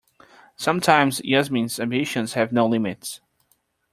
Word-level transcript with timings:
Sometimes 0.55 1.21
Yasmin's 1.23 1.79
ambitions 1.79 2.33
have 2.33 2.51
no 2.51 2.65
limits. 2.65 3.21